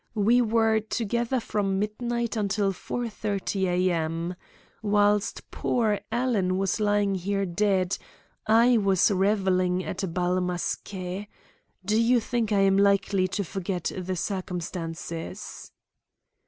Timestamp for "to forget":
13.27-13.91